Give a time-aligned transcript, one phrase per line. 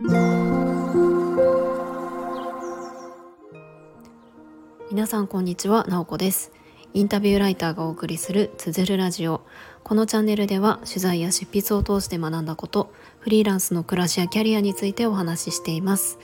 [0.00, 0.12] 皆
[5.08, 6.52] さんこんにちは、なおこです。
[6.94, 9.44] インタビューライターがお送りするつづるラジオ。
[9.82, 16.20] このチャンネルでは取材や執筆を通して学んだことフリーランスの暮らしやキャリアについてお話ししています。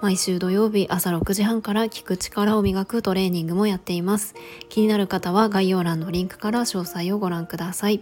[0.00, 4.34] 毎週土曜日朝6時半から聞く力を磨くトレーニングもやっています。
[4.68, 8.00] 気になる方は概要欄のリンクから詳細をご覧ください。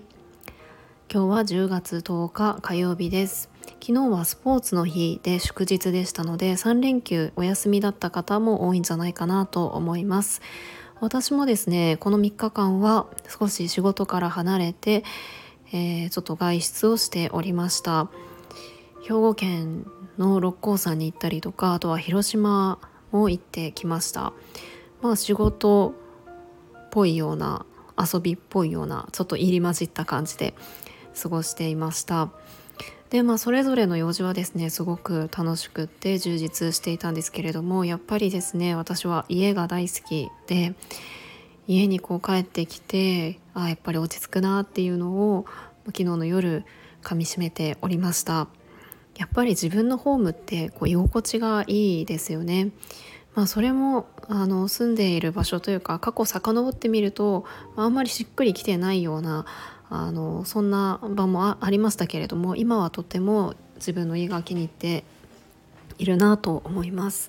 [1.13, 3.50] 今日は10月10日火曜日です。
[3.79, 10.43] 昨日はスポーツの日で祝日でしたので3連休お休みだった方も多いんじゃないかなと思います。
[11.01, 15.05] 私もですねこの3日間は少し仕事から離れて、
[15.73, 18.11] えー、ちょっと外出をしておりました。
[19.03, 19.87] 兵庫県
[20.19, 22.79] の六甲山に行ったりとかあとは広島
[23.13, 24.33] も行ってきました。
[25.01, 25.95] まあ仕事
[26.77, 27.65] っぽいような
[27.97, 30.55] 遊びっぽいようなちょっと入り混じった感じで
[31.21, 32.31] 過ごしていました。
[33.11, 40.75] でまあそれぞれの用事はですねすごく楽しくって充実していたんですけれどもやっぱりですね私は家が大好きで
[41.67, 45.47] 家にこう帰ってきてあやっぱり落ち着くなっていうのを
[45.87, 46.65] 昨日の夜
[47.03, 48.49] かみしめておりました。
[49.17, 52.71] やっぱり自分のホームってこう居心地がいいですよね。
[53.35, 57.45] まあ、それもあの住んでいる場所というか過去遡ってみると
[57.77, 59.47] あんまりしっくりきてないような
[59.91, 65.05] あのそんな場もありましたけれども今はとても自分の家が気に入って
[65.99, 67.29] いるなと思います。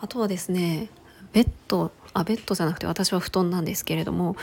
[0.00, 0.88] あとはですね
[1.32, 4.36] ベッドあベッドじゃなくて私は布団なんですけれども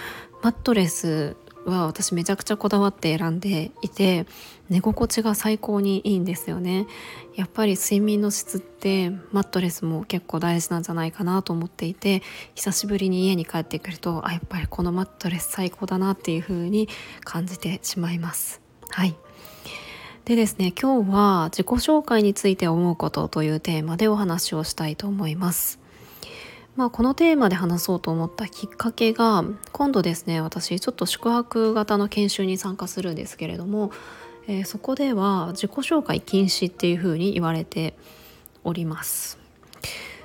[0.44, 1.36] マットレス
[1.66, 4.26] は私めちゃくちゃこだわって選んでいて
[4.70, 6.88] 寝心地が最高にいいんですよね。
[7.36, 12.22] やっぱり睡眠の質ってマットレスも結構大事なんじゃないかなと思っていて
[12.54, 16.88] 久しぶりに家に帰ってくるとあやっぱりこのマットレス最高だなっていう風に
[17.24, 18.62] 感じてしまいます。
[18.90, 19.16] はい。
[20.26, 25.85] でですね今日は自己紹介について思うことというテーマでお話をしたいと思います。
[26.76, 33.92] まあ、このテーマで話そうと思ったきっかけが今度ですね私ちょっと宿泊型の研修に参加するんですけれども、
[34.48, 37.94] えー、そこでは自己紹介禁止っていうふうに言われて
[38.66, 39.40] おります。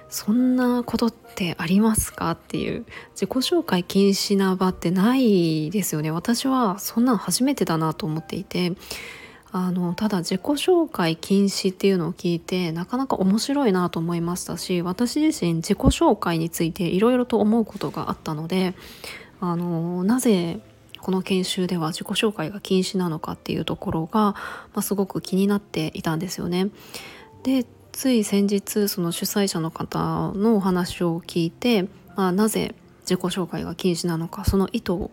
[0.08, 6.10] そんなことってありますかっていう自己紹介禁止な場ってないですよね。
[6.10, 8.72] 私はそんなの初めてだなと思っていて
[9.52, 18.74] あのただ自己紹介禁止っていうのを聞いてなかなか面白いなと思いましたし私自身自己紹介についていろいろと思うことがあったので
[19.40, 20.60] あのなぜ
[21.00, 24.36] この研修では自己紹介が禁止なのかっていうところが、ま
[24.76, 26.68] あ、すごく気になっていたんですよね。
[27.42, 35.10] でつい先日その主催者の方のお話を聞いて、まあ、なぜ自己紹介が禁止なのかその意図を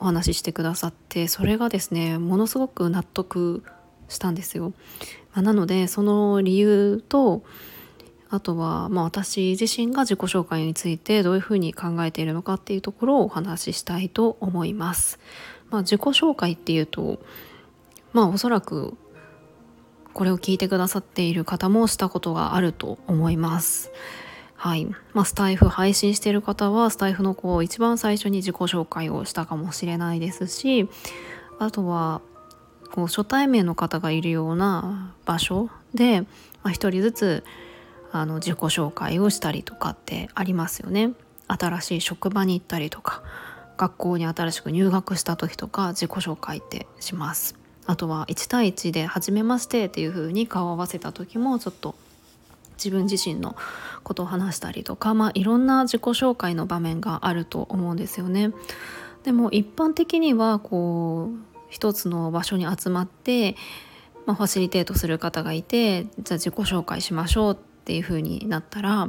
[0.00, 3.62] お話ししてくださってそれがですねものすごく納得
[4.08, 4.72] したんですよ。
[5.32, 7.42] まあ、なのでその理由と
[8.30, 15.18] あとは、まあ、私自身が自己紹介についてどういうふうに考えているのかっていうところをお話ししたいと思います。
[15.70, 17.20] まあ、自己紹介っていうと
[18.12, 18.96] まあおそらく
[20.12, 23.90] これを聞いてくださっている方もしたことがあると思います。
[24.62, 24.84] はい
[25.14, 30.86] まあ、スタイフ配信してる方はスタイフのこう一番最初に自己紹介をしたかもしれないですし
[31.58, 32.20] あとは
[32.90, 36.26] こう初対面の方がいるような場所で、ま
[36.64, 37.44] あ、一人ずつ
[38.12, 41.12] あの自己紹介をしたりとかってありますよね。
[41.48, 43.22] 新しい職場に行ったりとか
[43.78, 47.56] 学校に新しく入学した時とか自己紹介ってします。
[47.86, 51.94] あとは1対1で「初めまして」っていう風に顔を合わせた時もちょっと
[52.82, 53.56] 自分自身の
[54.02, 58.52] ことを話したりとか、まあ、いろんな自己紹介の場面があると思うんですよね。
[59.24, 63.54] でも一般的にはこう一つの場所に集まって、
[64.26, 69.06] まあ、ファシリテートする方がいてじゃあ自己紹介しましょうっていう風になったら、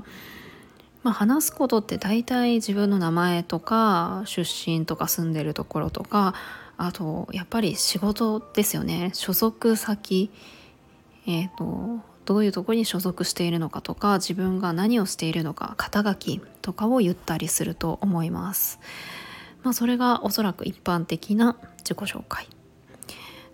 [1.03, 6.33] まあ、話すことって大体自分の名前とか出身とか住んでるところとか
[6.77, 10.31] あとやっぱり仕事ですよね所属先
[11.25, 18.79] えっ、ー、とどういうとこに所属しているのかとか自分が何をしているのか肩書きとかを言ったりすると思います。
[19.63, 22.47] まあ、それがおそらく一般的な自己紹介。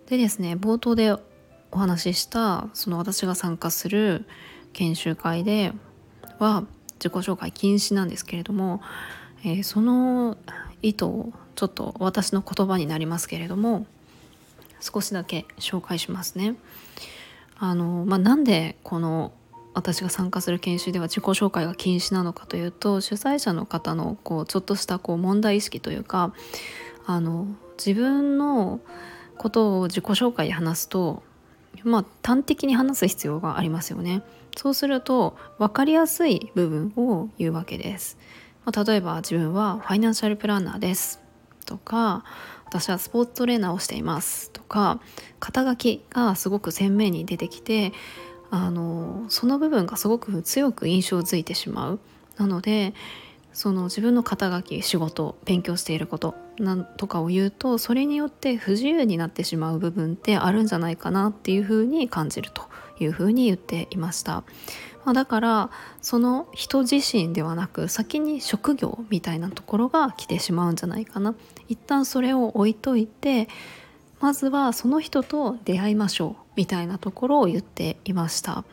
[0.08, 1.16] でですね冒頭で
[1.72, 4.26] お話ししたその私が参加する
[4.74, 5.74] 研修会で
[6.40, 6.64] は
[6.94, 8.82] 自己紹介禁止なんですけれども、
[9.44, 10.38] えー、その
[10.82, 13.86] 意図をちょっと私の言葉になりますけれども
[14.80, 16.56] 少しだけ紹介しますね。
[17.60, 19.34] あの、まあ、なんでこの
[19.74, 26.34] 私が参加する研修では自己紹介が禁止なのかというと主催者の方のこうちょっとしたこう問題意識というか
[27.06, 28.80] あの自分の
[29.38, 31.22] ことを自己紹介で話すと
[31.84, 34.24] まあ端的に話す必要がありますよね。
[34.56, 38.18] そうすると分かりやすい部分を言うわけです、
[38.66, 41.22] まあ、例えば自分はファイナンシャルプランナーです。
[41.68, 42.24] とか
[42.68, 45.00] 私はスポーツトレーナーをしていますとか
[45.40, 47.94] 肩書きがすごく鮮明に出てきて
[48.50, 52.00] あのその部分がすごく強く印象づいてしまう
[52.38, 52.94] なので
[53.54, 62.64] その自分の肩書き仕事勉強していることなんとかを言うとそれによって不自由になってしまう部分ってあるんじゃないかなっていうふうに感じると
[63.00, 64.44] いうふうに言っていました。
[65.08, 65.70] まあ、だから
[66.02, 71.34] その人自身ではなく先に職業みたいなところが来てしまうんじゃないかな。
[71.70, 73.48] 一旦それを置いといて
[74.20, 78.66] まずはその人と出会いましょうみたいなところを言っていました。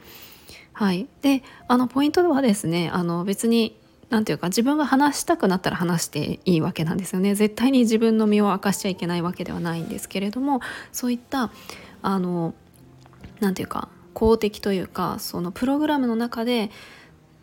[0.73, 3.79] はい、であのポイントはですねあの別に
[4.11, 7.37] 何て言うか自分が話したくなったら話していいわけなんですよね。
[7.37, 10.59] 絶対に自分の身を明かしちゃいけないわけではないんですけれども
[10.91, 11.53] そういった
[12.03, 12.55] あの
[13.39, 16.71] 何て言うか公的というかそのプログラムの中で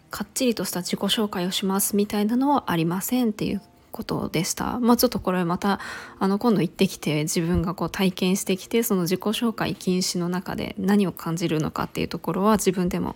[0.09, 4.79] かっちりとした自己紹介をしますみたいなのはありませんっていうことでした。
[4.79, 5.79] まあ、ちょっとこれまた
[6.19, 13.15] あの今度行ってきて自分がこう体験してきてその自己紹介禁止の中で何を感じるのかっていうところは自分でも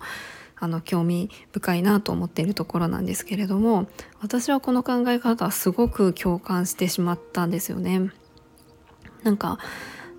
[0.58, 3.88] あの興味深いなと思っているところなんですけれども
[4.22, 8.12] 私はこの考え方すごく共感してしまったんですよね。
[9.24, 9.58] なんか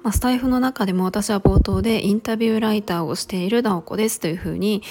[0.06, 4.85] まあ、スタイフの中でも私は冒頭でインタビューライターをしている直子ですというふうに、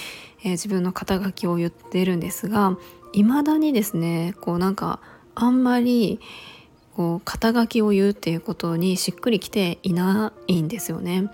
[0.43, 2.77] えー、自分の肩書きを言ってるんですが
[3.13, 4.99] 未だにですねこうなんか
[5.33, 6.19] あんまり
[6.97, 11.31] こう肩書きを言うっていうことにしっくりきていないんですよね。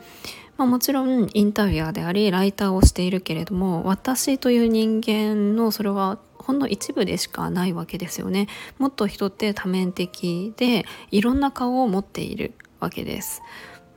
[0.58, 8.48] まあ、もちろんインタビュアーでありライターをしているけれども私という人間のそれはほんの一部でしかないわけですよね。
[8.78, 13.42] もっと人って多面的でいろんな顔を持っているわけです。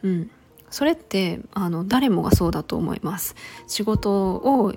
[0.02, 0.30] うん、
[0.70, 3.34] それってあの誰もがそうだと思います。
[3.66, 4.74] 仕事を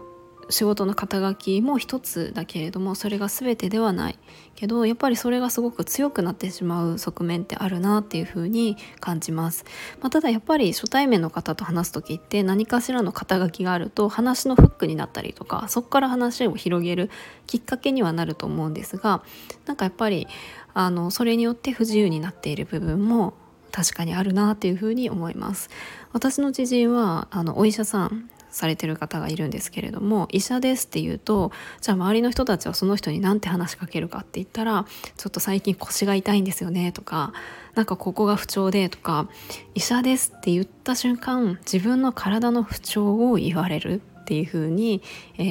[0.49, 4.19] 仕事の肩書きも一つだけれどもそれが全てではない
[4.55, 9.65] けどやっぱりそれがすごく強くなってしまう側面ってあるなっていうふうに感じます、
[10.01, 17.09] まあ、ただやっぱり初対面の方と話す時って何かしらの肩書きがあると話のフックになったりとかそこから話を広げる
[17.45, 19.23] きっかけにはなると思うんですが
[19.65, 20.27] なんかやっぱり
[20.73, 23.33] あのそれによって不自由になっている部分も
[23.71, 25.69] 確かにあるなっていうふうに思います。
[26.13, 34.85] 私の知人はあのお医者さんされてる方がいるんですけれども医者ですって言うとじゃあ周りの人たちはその人に何て話しかけるかって言ったら
[35.15, 37.33] ちょっと最近腰が痛いんですよねとか
[37.75, 39.29] なんかここが不調でとか
[39.75, 45.01] 医者ですって言った瞬間自分の体の不調を言われるっていう風に、
[45.37, 45.43] え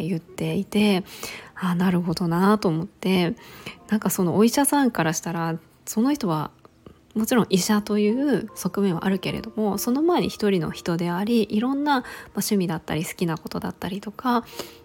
[0.00, 1.04] ー、言っていて
[1.54, 3.34] あなるほどなと思って
[3.88, 6.50] なんかそのお医者さんからしたらその人は
[7.14, 12.04] もちろん医者という側面はあるけれどもその前に一人の人でありいろんな、
[12.34, 14.44] 趣味だったり好きなことだったりとか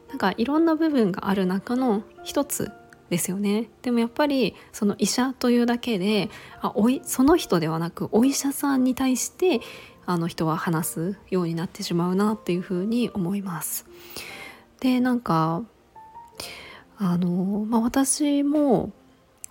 [0.10, 2.72] なんかいろんな部分がある中の一つ
[3.10, 6.30] ですよねでもやっぱりその医者というだけで
[6.62, 9.62] あおいその人ではなくお医者さんに対して
[10.06, 13.86] あの人は話すようになってしまうなっていうふうに思います。
[14.80, 15.64] でなんか
[16.98, 18.92] あの、まあ、私も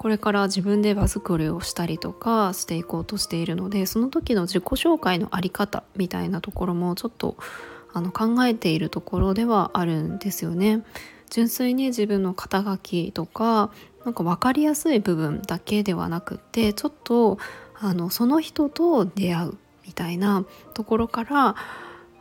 [0.06, 7.36] これから自分で場作りをしたりとかしていこうとしているのでその時の自己紹介の在り方みたいなところもちょっと
[7.92, 10.84] あの考えているところではあるんですよね。
[11.28, 13.72] 純粋に自分の肩書きとか
[14.04, 17.38] なんか分かりやすい部分だけではなくってちょっと
[17.74, 19.58] あのその人と出会う
[19.88, 20.44] みたいな
[20.74, 21.56] ところから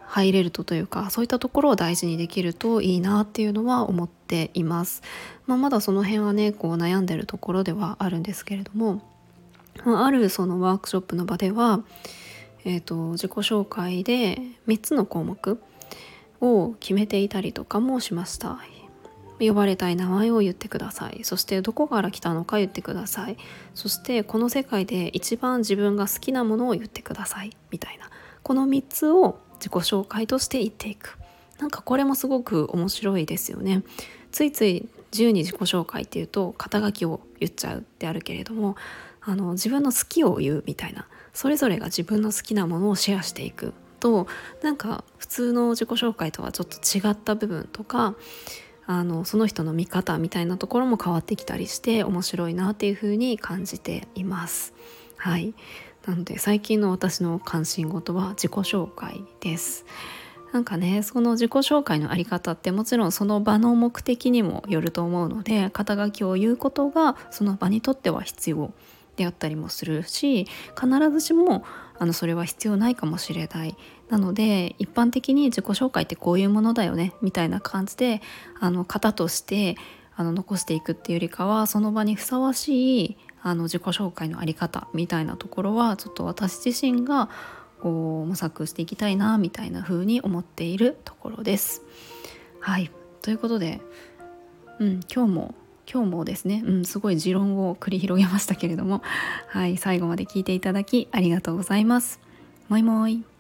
[0.08, 5.02] 入れるとというかそういったところを大事にできるといいなっていうのは思っています。
[5.48, 9.02] まあ、まだその辺はねこう悩んでるところではあるんですけれども
[9.84, 11.84] あるそのワークショップの場では、
[12.64, 15.60] えーと、自己紹介で3つの項目
[16.42, 18.60] を決めていたりとかもしました。
[19.38, 21.24] 呼ばれたい名前を言ってください。
[21.24, 23.38] そしてどこから来たのか言ってください。
[23.74, 27.52] そしてこの世界で一番自分が好きなものを言ってください。
[27.70, 28.10] みたいな。
[28.44, 31.18] この3つを自己紹介として言っていく。
[31.60, 33.84] なんかこれもすごく面白いですよね
[34.32, 38.76] ついつい自由に自己紹介っていうと肩書きを言っちゃうであるけれども
[39.22, 44.28] あの自分の好きを言うみたいなそれぞれが自分の好きなものをシェアしていくと
[44.62, 48.16] なんか普通の自己紹介とはちょっと違った部分とか
[48.88, 54.74] あのその人の見方みたいなところも変わってきたりして面白いなっていうふうに感じています。
[55.18, 55.54] はい
[56.06, 59.86] なので最近の私の関心事は自己紹介です。
[60.56, 68.72] なんかねその自己紹介のあり方ってもちろんその場の目的にもよると思うので肩書きを言うことがその場にとっては必要
[69.18, 70.48] であったりもするし
[70.80, 71.66] 必ずしも
[72.00, 73.76] あのそれは必要ないかもしれない。
[74.08, 78.22] なので一般的に自己紹介ってこういうものだよねみたいな感じで
[78.58, 79.76] あの型として
[80.16, 87.30] あの残していくっていうよりかはその場にふさわしいあの自己紹介の在り方みたいなところはちょっと私自身が
[87.86, 91.84] こう模索していきたいなみたいな風に思っているところです。
[92.60, 92.90] はい
[93.22, 93.80] ということで、
[94.80, 95.56] うん、今日も
[95.88, 99.04] 今日もですね、うん、すごい持論を繰り広げましたけれども、
[99.50, 102.20] はい、最後まで聞いていただきありがとうございます。
[102.70, 103.35] もいもい。